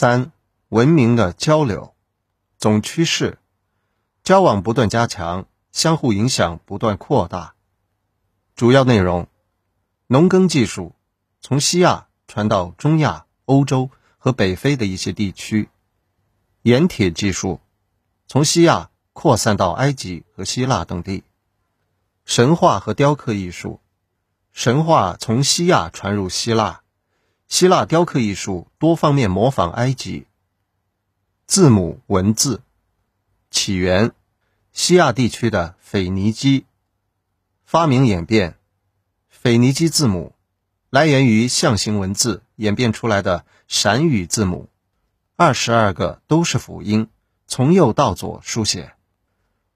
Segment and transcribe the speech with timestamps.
[0.00, 0.30] 三、
[0.68, 1.92] 文明的交流
[2.56, 3.40] 总趋势：
[4.22, 7.56] 交往不断加强，相互影响不断扩大。
[8.54, 9.26] 主要内容：
[10.06, 10.94] 农耕技术
[11.40, 15.68] 从西亚传到中亚、欧洲和北非的一些地区；
[16.62, 17.60] 盐铁技术
[18.28, 21.24] 从西亚扩散到埃及和希腊等地；
[22.24, 23.80] 神话和雕刻艺术，
[24.52, 26.82] 神话从西亚传入希腊。
[27.48, 30.26] 希腊雕刻艺术多方面模仿埃及。
[31.46, 32.60] 字母文字
[33.50, 34.12] 起源：
[34.72, 36.66] 西亚地区的腓尼基。
[37.64, 38.58] 发明演变：
[39.30, 40.34] 腓尼基字母
[40.90, 44.68] 来源于象形文字演变出来的闪语字母，
[45.36, 47.08] 二十二个都是辅音，
[47.46, 48.92] 从右到左书写。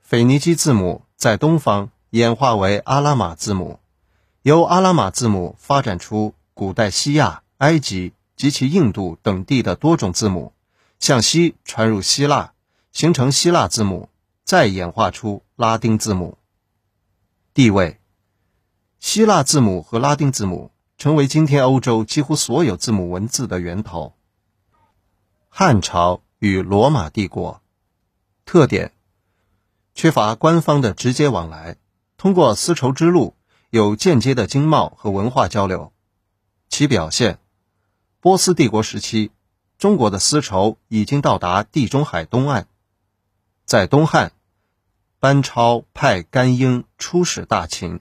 [0.00, 3.80] 腓尼基字母在东方演化为阿拉玛字母，
[4.42, 7.42] 由阿拉玛字母发展出古代西亚。
[7.62, 10.52] 埃及及其印度等地的多种字母
[10.98, 12.54] 向西传入希腊，
[12.90, 14.08] 形成希腊字母，
[14.42, 16.38] 再演化出拉丁字母。
[17.54, 18.00] 地位：
[18.98, 24.14] 希腊字母和拉丁字母成为今天欧洲几乎所有字母文字的源头。
[25.48, 27.62] 汉朝与罗马帝国
[28.44, 28.92] 特点：
[29.94, 31.76] 缺乏官方的直接往来，
[32.16, 33.36] 通过丝绸之路
[33.70, 35.92] 有间接的经贸和文化交流。
[36.68, 37.38] 其表现。
[38.22, 39.32] 波斯帝国时期，
[39.78, 42.68] 中国的丝绸已经到达地中海东岸。
[43.64, 44.30] 在东汉，
[45.18, 47.98] 班超派甘英出使大秦，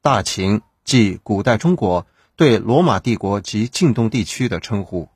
[0.00, 5.10] 大秦即古代中国对罗马帝国及近东地区的称呼。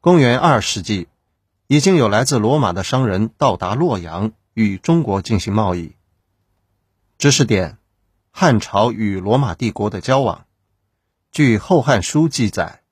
[0.00, 1.08] 公元二世纪，
[1.66, 5.96] 已经有来自罗马的商人到达洛阳，与中国进行贸易。
[7.18, 7.78] 知识点：
[8.30, 10.46] 汉朝与罗马帝国的交往。
[11.32, 12.82] 据《后汉书》记载，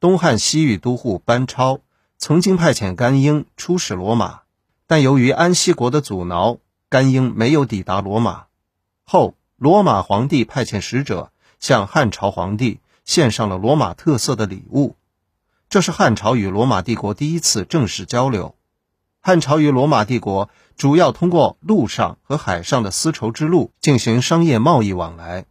[0.00, 1.80] 东汉西域都护班超
[2.18, 4.40] 曾经派遣甘英出使罗马，
[4.86, 6.58] 但由于安息国的阻挠，
[6.90, 8.44] 甘英没有抵达罗马。
[9.04, 14.96] 后罗马皇帝派遣使者向汉朝皇帝献上了罗马特色的礼物，
[15.70, 18.56] 这是汉朝与罗马帝国第一次正式交流。
[19.22, 25.46] 汉朝与罗马帝国主要通过陆上和海上的丝绸之路进行商业贸易往来。